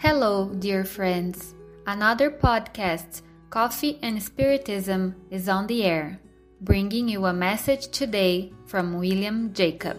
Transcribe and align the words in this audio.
Hello, 0.00 0.54
dear 0.54 0.84
friends. 0.84 1.56
Another 1.84 2.30
podcast, 2.30 3.22
Coffee 3.50 3.98
and 4.00 4.22
Spiritism, 4.22 5.16
is 5.28 5.48
on 5.48 5.66
the 5.66 5.82
air, 5.82 6.20
bringing 6.60 7.08
you 7.08 7.26
a 7.26 7.32
message 7.32 7.88
today 7.88 8.52
from 8.64 8.96
William 8.96 9.52
Jacob. 9.52 9.98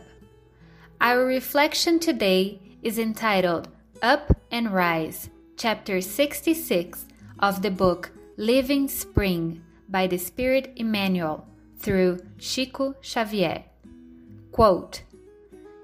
Our 1.01 1.25
reflection 1.25 1.99
today 1.99 2.61
is 2.81 2.97
entitled 2.97 3.67
Up 4.01 4.37
and 4.49 4.73
Rise, 4.73 5.29
chapter 5.57 5.99
66 5.99 7.05
of 7.39 7.61
the 7.61 7.71
book 7.71 8.11
Living 8.37 8.87
Spring 8.87 9.61
by 9.89 10.07
the 10.07 10.17
Spirit 10.17 10.71
Emmanuel 10.77 11.45
through 11.77 12.19
Chico 12.37 12.95
Xavier. 13.03 13.65
Quote 14.53 15.01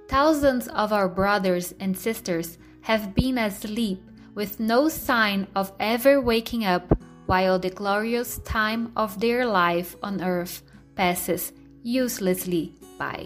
Thousands 0.07 0.69
of 0.69 0.93
our 0.93 1.09
brothers 1.09 1.73
and 1.81 1.97
sisters 1.97 2.57
have 2.85 3.15
been 3.15 3.39
asleep 3.39 3.99
with 4.35 4.59
no 4.59 4.87
sign 4.87 5.47
of 5.55 5.71
ever 5.79 6.21
waking 6.21 6.63
up 6.63 6.95
while 7.25 7.57
the 7.57 7.71
glorious 7.71 8.37
time 8.45 8.91
of 8.95 9.19
their 9.19 9.43
life 9.43 9.95
on 10.03 10.21
earth 10.21 10.61
passes 10.93 11.51
uselessly 11.81 12.71
by. 12.99 13.25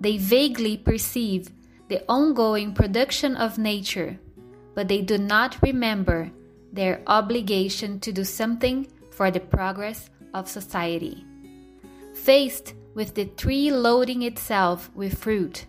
They 0.00 0.16
vaguely 0.16 0.76
perceive 0.76 1.50
the 1.86 2.02
ongoing 2.08 2.74
production 2.74 3.36
of 3.36 3.56
nature, 3.56 4.18
but 4.74 4.88
they 4.88 5.02
do 5.02 5.16
not 5.16 5.62
remember 5.62 6.32
their 6.72 7.02
obligation 7.06 8.00
to 8.00 8.10
do 8.10 8.24
something 8.24 8.88
for 9.12 9.30
the 9.30 9.38
progress 9.38 10.10
of 10.34 10.48
society. 10.48 11.24
Faced 12.14 12.74
with 12.94 13.14
the 13.14 13.26
tree 13.26 13.70
loading 13.70 14.22
itself 14.22 14.90
with 14.92 15.18
fruit, 15.18 15.66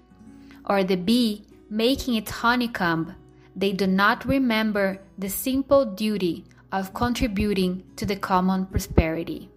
or 0.65 0.83
the 0.83 0.97
bee 0.97 1.45
making 1.71 2.15
its 2.15 2.29
honeycomb, 2.29 3.15
they 3.55 3.71
do 3.71 3.87
not 3.87 4.25
remember 4.25 4.99
the 5.17 5.29
simple 5.29 5.85
duty 5.85 6.43
of 6.69 6.93
contributing 6.93 7.81
to 7.95 8.05
the 8.05 8.15
common 8.15 8.65
prosperity. 8.65 9.49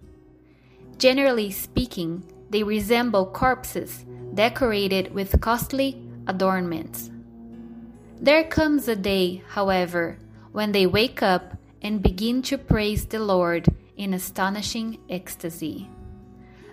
Generally 0.96 1.50
speaking, 1.50 2.22
they 2.50 2.62
resemble 2.62 3.26
corpses 3.26 4.04
decorated 4.32 5.12
with 5.12 5.40
costly 5.40 6.00
adornments. 6.28 7.10
There 8.20 8.44
comes 8.44 8.86
a 8.86 8.94
day, 8.94 9.42
however, 9.48 10.16
when 10.52 10.70
they 10.70 10.86
wake 10.86 11.20
up 11.20 11.56
and 11.82 12.00
begin 12.00 12.42
to 12.42 12.56
praise 12.56 13.06
the 13.06 13.18
Lord 13.18 13.66
in 13.96 14.14
astonishing 14.14 14.98
ecstasy. 15.10 15.90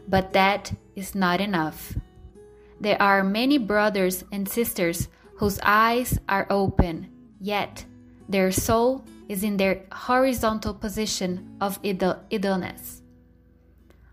But 0.07 0.33
that 0.33 0.71
is 0.95 1.15
not 1.15 1.41
enough. 1.41 1.97
There 2.79 3.01
are 3.01 3.23
many 3.23 3.57
brothers 3.57 4.23
and 4.31 4.47
sisters 4.47 5.07
whose 5.41 5.59
eyes 5.63 6.19
are 6.29 6.45
open, 6.51 7.09
yet 7.39 7.83
their 8.29 8.51
soul 8.51 9.03
is 9.27 9.43
in 9.43 9.57
their 9.57 9.81
horizontal 9.91 10.71
position 10.71 11.57
of 11.59 11.79
idleness. 11.83 13.01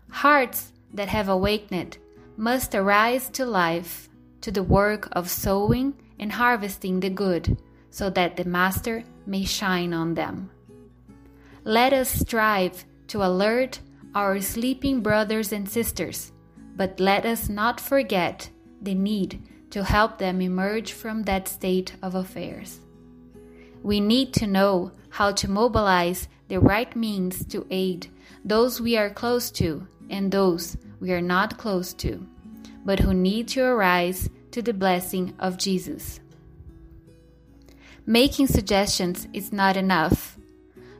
Hearts 0.09 0.73
that 0.91 1.07
have 1.07 1.29
awakened 1.29 1.99
must 2.35 2.73
arise 2.73 3.29
to 3.29 3.45
life, 3.45 4.09
to 4.41 4.49
the 4.49 4.63
work 4.63 5.07
of 5.11 5.29
sowing 5.29 5.93
and 6.17 6.31
harvesting 6.31 6.99
the 6.99 7.11
good, 7.11 7.61
so 7.91 8.09
that 8.09 8.35
the 8.35 8.45
Master 8.45 9.03
may 9.27 9.45
shine 9.45 9.93
on 9.93 10.15
them. 10.15 10.49
Let 11.63 11.93
us 11.93 12.09
strive 12.09 12.85
to 13.09 13.23
alert 13.23 13.81
our 14.15 14.41
sleeping 14.41 15.01
brothers 15.01 15.51
and 15.51 15.69
sisters, 15.69 16.31
but 16.75 16.99
let 16.99 17.23
us 17.23 17.49
not 17.49 17.79
forget 17.79 18.49
the 18.81 18.95
need 18.95 19.43
to 19.71 19.83
help 19.83 20.17
them 20.17 20.41
emerge 20.41 20.93
from 20.93 21.23
that 21.23 21.47
state 21.47 21.93
of 22.01 22.15
affairs. 22.15 22.79
We 23.83 23.99
need 23.99 24.33
to 24.33 24.47
know 24.47 24.91
how 25.09 25.31
to 25.33 25.49
mobilize 25.49 26.27
the 26.47 26.59
right 26.59 26.95
means 26.95 27.45
to 27.45 27.65
aid 27.69 28.07
those 28.43 28.79
we 28.79 28.97
are 28.97 29.09
close 29.09 29.51
to 29.51 29.87
and 30.09 30.31
those 30.31 30.77
we 30.99 31.11
are 31.11 31.21
not 31.21 31.57
close 31.57 31.93
to, 31.93 32.25
but 32.85 32.99
who 32.99 33.13
need 33.13 33.47
to 33.49 33.61
arise 33.61 34.29
to 34.51 34.61
the 34.61 34.73
blessing 34.73 35.33
of 35.39 35.57
Jesus. 35.57 36.19
Making 38.05 38.47
suggestions 38.47 39.27
is 39.33 39.53
not 39.53 39.77
enough. 39.77 40.37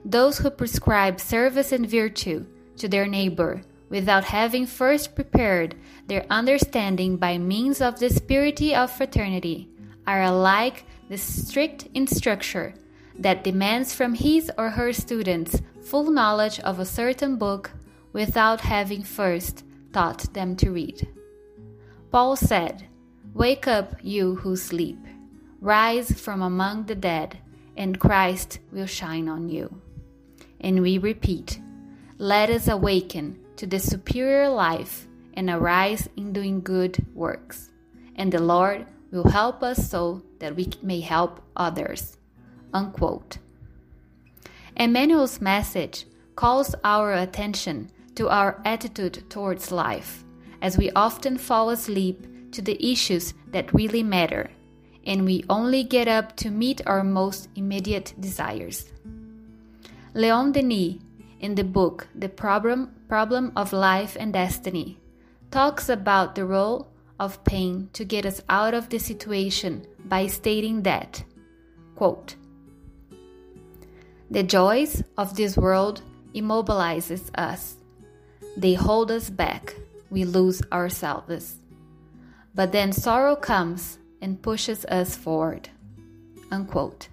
Those 0.05 0.37
who 0.37 0.49
prescribe 0.49 1.19
service 1.19 1.71
and 1.71 1.89
virtue 1.89 2.45
to 2.77 2.87
their 2.87 3.07
neighbor 3.07 3.63
without 3.89 4.23
having 4.23 4.65
first 4.65 5.15
prepared 5.15 5.75
their 6.07 6.25
understanding 6.29 7.17
by 7.17 7.37
means 7.37 7.81
of 7.81 7.99
the 7.99 8.09
spirit 8.09 8.61
of 8.61 8.91
fraternity 8.91 9.67
are 10.05 10.23
alike 10.23 10.85
the 11.09 11.17
strict 11.17 11.87
instructor 11.93 12.73
that 13.17 13.43
demands 13.43 13.93
from 13.93 14.13
his 14.13 14.51
or 14.57 14.69
her 14.69 14.93
students 14.93 15.61
full 15.81 16.11
knowledge 16.11 16.59
of 16.61 16.79
a 16.79 16.85
certain 16.85 17.35
book 17.35 17.71
without 18.13 18.61
having 18.61 19.03
first 19.03 19.63
taught 19.91 20.33
them 20.33 20.55
to 20.55 20.71
read. 20.71 21.07
Paul 22.11 22.35
said, 22.35 22.87
Wake 23.33 23.67
up, 23.67 23.95
you 24.01 24.35
who 24.35 24.55
sleep, 24.55 24.97
rise 25.61 26.11
from 26.19 26.41
among 26.41 26.85
the 26.85 26.95
dead, 26.95 27.37
and 27.77 27.99
Christ 27.99 28.59
will 28.71 28.87
shine 28.87 29.29
on 29.29 29.49
you. 29.49 29.81
And 30.59 30.81
we 30.81 30.97
repeat, 30.97 31.59
let 32.17 32.49
us 32.49 32.67
awaken 32.67 33.39
to 33.59 33.67
the 33.67 33.77
superior 33.79 34.47
life 34.47 35.05
and 35.33 35.49
arise 35.49 36.07
in 36.15 36.31
doing 36.31 36.61
good 36.61 37.05
works. 37.13 37.69
And 38.15 38.31
the 38.31 38.41
Lord 38.41 38.87
will 39.11 39.27
help 39.29 39.63
us 39.63 39.89
so 39.89 40.23
that 40.39 40.55
we 40.55 40.69
may 40.81 41.01
help 41.01 41.41
others. 41.57 42.17
Unquote. 42.73 43.37
Emmanuel's 44.77 45.41
message 45.41 46.05
calls 46.37 46.73
our 46.85 47.11
attention 47.13 47.89
to 48.15 48.29
our 48.29 48.61
attitude 48.63 49.29
towards 49.29 49.73
life, 49.73 50.23
as 50.61 50.77
we 50.77 50.89
often 50.91 51.37
fall 51.37 51.69
asleep 51.69 52.51
to 52.53 52.61
the 52.61 52.79
issues 52.79 53.33
that 53.51 53.73
really 53.73 54.03
matter, 54.03 54.49
and 55.05 55.25
we 55.25 55.43
only 55.49 55.83
get 55.83 56.07
up 56.07 56.37
to 56.37 56.49
meet 56.49 56.81
our 56.85 57.03
most 57.03 57.49
immediate 57.55 58.13
desires. 58.21 58.85
Leon 60.13 60.53
Denis 60.53 60.95
in 61.39 61.55
the 61.55 61.63
book 61.63 62.07
The 62.15 62.29
Problem, 62.29 62.93
Problem 63.07 63.51
of 63.55 63.73
Life 63.73 64.17
and 64.19 64.33
Destiny, 64.33 64.99
talks 65.51 65.89
about 65.89 66.35
the 66.35 66.45
role 66.45 66.91
of 67.19 67.43
pain 67.43 67.89
to 67.93 68.05
get 68.05 68.25
us 68.25 68.41
out 68.49 68.73
of 68.73 68.89
the 68.89 68.99
situation 68.99 69.85
by 70.05 70.27
stating 70.27 70.83
that, 70.83 71.23
quote, 71.95 72.35
The 74.29 74.43
joys 74.43 75.03
of 75.17 75.35
this 75.35 75.57
world 75.57 76.01
immobilizes 76.33 77.29
us. 77.35 77.75
They 78.55 78.73
hold 78.73 79.11
us 79.11 79.29
back. 79.29 79.75
We 80.09 80.25
lose 80.25 80.61
ourselves. 80.71 81.55
But 82.55 82.71
then 82.71 82.91
sorrow 82.91 83.35
comes 83.35 83.99
and 84.21 84.41
pushes 84.41 84.85
us 84.85 85.15
forward. 85.15 85.69
Unquote. 86.51 87.09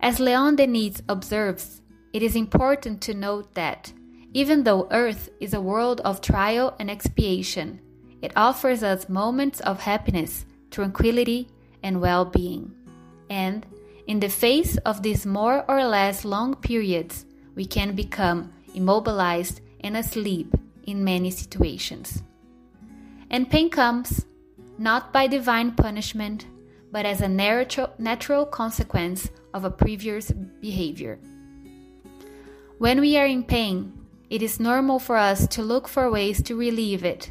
As 0.00 0.20
Leon 0.20 0.56
Denis 0.56 1.02
observes, 1.08 1.79
it 2.12 2.22
is 2.22 2.36
important 2.36 3.00
to 3.02 3.14
note 3.14 3.54
that, 3.54 3.92
even 4.32 4.64
though 4.64 4.88
Earth 4.90 5.28
is 5.40 5.54
a 5.54 5.60
world 5.60 6.00
of 6.02 6.20
trial 6.20 6.74
and 6.78 6.90
expiation, 6.90 7.80
it 8.22 8.32
offers 8.36 8.82
us 8.82 9.08
moments 9.08 9.60
of 9.60 9.80
happiness, 9.80 10.44
tranquility, 10.70 11.48
and 11.82 12.00
well 12.00 12.24
being. 12.24 12.74
And, 13.28 13.66
in 14.06 14.20
the 14.20 14.28
face 14.28 14.76
of 14.78 15.02
these 15.02 15.24
more 15.24 15.64
or 15.68 15.84
less 15.84 16.24
long 16.24 16.56
periods, 16.56 17.26
we 17.54 17.64
can 17.64 17.94
become 17.94 18.52
immobilized 18.74 19.60
and 19.80 19.96
asleep 19.96 20.54
in 20.84 21.04
many 21.04 21.30
situations. 21.30 22.22
And 23.30 23.48
pain 23.48 23.70
comes 23.70 24.26
not 24.78 25.12
by 25.12 25.26
divine 25.26 25.72
punishment, 25.72 26.46
but 26.90 27.06
as 27.06 27.20
a 27.20 27.28
natural, 27.28 27.92
natural 27.98 28.46
consequence 28.46 29.30
of 29.54 29.64
a 29.64 29.70
previous 29.70 30.32
behavior. 30.32 31.18
When 32.80 33.02
we 33.02 33.18
are 33.18 33.26
in 33.26 33.42
pain, 33.42 33.92
it 34.30 34.40
is 34.40 34.58
normal 34.58 34.98
for 34.98 35.16
us 35.16 35.46
to 35.48 35.62
look 35.62 35.86
for 35.86 36.10
ways 36.10 36.42
to 36.44 36.56
relieve 36.56 37.04
it, 37.04 37.30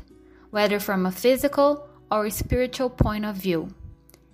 whether 0.52 0.80
from 0.80 1.08
a 1.08 1.12
physical 1.12 1.90
or 2.12 2.28
a 2.28 2.32
spiritual 2.32 2.92
point 2.92 3.26
of 3.26 3.36
view. 3.36 3.74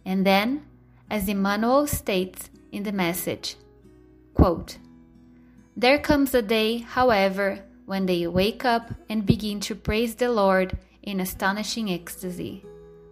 And 0.06 0.26
then, 0.26 0.66
as 1.10 1.30
Emmanuel 1.30 1.88
states 1.88 2.50
in 2.74 2.84
the 2.84 2.92
message, 2.92 3.56
quote, 4.34 4.78
There 5.78 6.00
comes 6.00 6.34
a 6.34 6.42
day, 6.42 6.80
however, 6.80 7.64
when 7.86 8.08
they 8.08 8.28
wake 8.28 8.66
up 8.66 8.94
and 9.08 9.26
begin 9.26 9.62
to 9.62 9.74
praise 9.74 10.16
the 10.16 10.30
Lord 10.30 10.78
in 11.02 11.22
astonishing 11.22 11.90
ecstasy. 11.90 12.66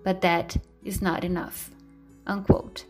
But 0.03 0.19
that 0.19 0.57
is 0.83 1.01
not 1.01 1.23
enough. 1.23 1.71
Unquote. 2.27 2.83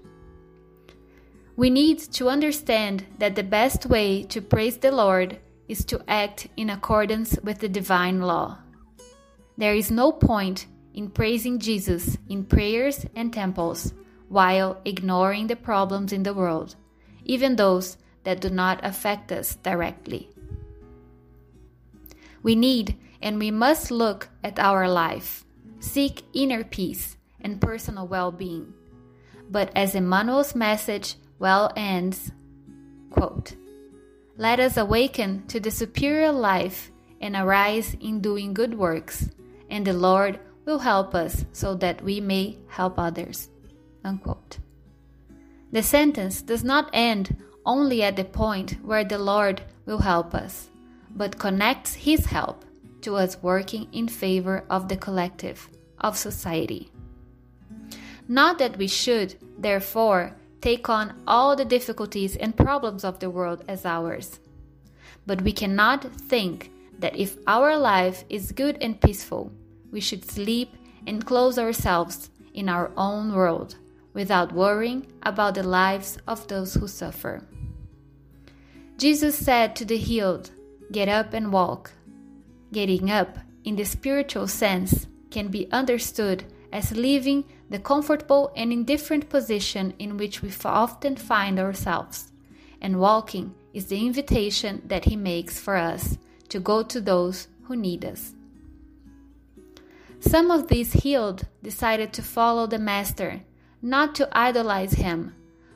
We 1.55 1.69
need 1.69 1.99
to 2.13 2.29
understand 2.29 3.05
that 3.19 3.35
the 3.35 3.43
best 3.43 3.85
way 3.85 4.23
to 4.23 4.41
praise 4.41 4.77
the 4.77 4.91
Lord 4.91 5.39
is 5.67 5.85
to 5.85 6.03
act 6.07 6.47
in 6.57 6.71
accordance 6.71 7.37
with 7.43 7.59
the 7.59 7.69
divine 7.69 8.21
law. 8.21 8.57
There 9.57 9.75
is 9.75 9.91
no 9.91 10.11
point 10.11 10.65
in 10.95 11.09
praising 11.09 11.59
Jesus 11.59 12.17
in 12.27 12.45
prayers 12.45 13.05
and 13.15 13.31
temples 13.31 13.93
while 14.29 14.81
ignoring 14.83 15.45
the 15.45 15.55
problems 15.55 16.11
in 16.11 16.23
the 16.23 16.33
world, 16.33 16.75
even 17.23 17.55
those 17.55 17.97
that 18.23 18.41
do 18.41 18.49
not 18.49 18.83
affect 18.83 19.31
us 19.31 19.55
directly. 19.57 20.29
We 22.41 22.55
need 22.55 22.97
and 23.21 23.37
we 23.37 23.51
must 23.51 23.91
look 23.91 24.27
at 24.43 24.59
our 24.59 24.89
life, 24.89 25.45
seek 25.79 26.23
inner 26.33 26.63
peace 26.63 27.15
and 27.39 27.61
personal 27.61 28.07
well 28.07 28.31
being. 28.31 28.73
But 29.49 29.71
as 29.75 29.93
Emmanuel's 29.93 30.55
message 30.55 31.15
well 31.39 31.71
ends, 31.75 32.31
quote, 33.09 33.55
Let 34.37 34.59
us 34.59 34.77
awaken 34.77 35.45
to 35.47 35.59
the 35.59 35.71
superior 35.71 36.31
life 36.31 36.91
and 37.21 37.35
arise 37.35 37.95
in 38.01 38.19
doing 38.19 38.53
good 38.53 38.77
works, 38.77 39.29
and 39.69 39.85
the 39.85 39.93
Lord 39.93 40.39
will 40.65 40.79
help 40.79 41.15
us 41.15 41.45
so 41.53 41.75
that 41.75 42.01
we 42.03 42.19
may 42.19 42.57
help 42.67 42.97
others. 42.97 43.49
Unquote. 44.03 44.59
The 45.71 45.83
sentence 45.83 46.41
does 46.41 46.63
not 46.63 46.89
end 46.93 47.35
only 47.65 48.03
at 48.03 48.15
the 48.15 48.25
point 48.25 48.77
where 48.83 49.03
the 49.03 49.17
Lord 49.17 49.61
will 49.85 49.99
help 49.99 50.35
us, 50.35 50.69
but 51.15 51.39
connects 51.39 51.93
His 51.93 52.25
help 52.25 52.65
to 53.01 53.15
us 53.15 53.41
working 53.41 53.87
in 53.91 54.07
favor 54.07 54.65
of 54.69 54.87
the 54.87 54.97
collective, 54.97 55.69
of 55.99 56.17
society. 56.17 56.91
Not 58.27 58.57
that 58.59 58.77
we 58.77 58.87
should, 58.87 59.35
therefore, 59.57 60.35
take 60.63 60.87
on 60.87 61.21
all 61.27 61.57
the 61.57 61.65
difficulties 61.65 62.37
and 62.37 62.55
problems 62.55 63.03
of 63.03 63.19
the 63.19 63.29
world 63.29 63.65
as 63.67 63.85
ours, 63.85 64.39
but 65.25 65.41
we 65.41 65.51
cannot 65.51 66.05
think 66.29 66.71
that 66.99 67.17
if 67.17 67.35
our 67.47 67.75
life 67.75 68.23
is 68.29 68.53
good 68.53 68.77
and 68.79 69.01
peaceful, 69.01 69.51
we 69.91 69.99
should 69.99 70.23
sleep 70.23 70.69
and 71.05 71.25
close 71.25 71.59
ourselves 71.59 72.29
in 72.53 72.69
our 72.69 72.91
own 72.95 73.33
world 73.33 73.75
without 74.13 74.53
worrying 74.53 75.05
about 75.23 75.55
the 75.55 75.63
lives 75.63 76.17
of 76.27 76.47
those 76.47 76.75
who 76.75 76.87
suffer. 76.87 77.45
Jesus 78.97 79.35
said 79.37 79.75
to 79.75 79.83
the 79.83 79.97
healed, 79.97 80.51
Get 80.93 81.09
up 81.09 81.33
and 81.33 81.51
walk. 81.51 81.91
Getting 82.71 83.11
up, 83.11 83.37
in 83.65 83.75
the 83.75 83.83
spiritual 83.83 84.47
sense, 84.47 85.07
can 85.29 85.49
be 85.49 85.69
understood 85.73 86.45
as 86.71 86.95
leaving 86.95 87.43
the 87.73 87.79
comfortable 87.79 88.53
and 88.55 88.71
indifferent 88.71 89.29
position 89.29 89.95
in 89.97 90.15
which 90.15 90.43
we 90.43 90.53
often 90.63 91.15
find 91.15 91.57
ourselves, 91.57 92.31
and 92.79 92.99
walking 92.99 93.51
is 93.73 93.87
the 93.87 94.05
invitation 94.05 94.79
that 94.85 95.05
He 95.05 95.15
makes 95.15 95.59
for 95.59 95.75
us 95.75 96.19
to 96.49 96.59
go 96.59 96.83
to 96.83 97.01
those 97.01 97.47
who 97.63 97.75
need 97.75 98.05
us. 98.05 98.35
Some 100.19 100.51
of 100.51 100.67
these 100.67 100.93
healed 100.93 101.47
decided 101.63 102.13
to 102.13 102.21
follow 102.21 102.67
the 102.67 102.77
Master, 102.77 103.41
not 103.81 104.13
to 104.15 104.29
idolize 104.37 104.93
him, 104.93 105.33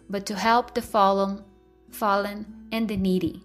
but 0.07 0.27
to 0.27 0.35
help 0.35 0.75
the 0.75 0.83
fallen, 0.83 1.43
fallen 1.89 2.45
and 2.71 2.87
the 2.87 2.95
needy. 2.95 3.41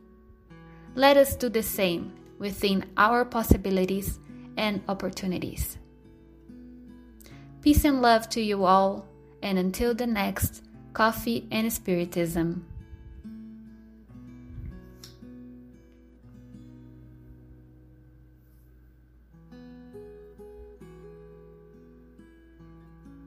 Let 0.94 1.16
us 1.16 1.37
do 1.37 1.48
the 1.48 1.62
same 1.62 2.12
within 2.38 2.84
our 2.98 3.25
possibilities 3.25 4.19
and 4.58 4.82
opportunities. 4.88 5.78
Peace 7.62 7.85
and 7.85 8.03
love 8.03 8.29
to 8.31 8.41
you 8.41 8.64
all, 8.64 9.06
and 9.41 9.56
until 9.56 9.94
the 9.94 10.06
next 10.06 10.64
Coffee 10.94 11.47
and 11.53 11.73
Spiritism. 11.73 12.67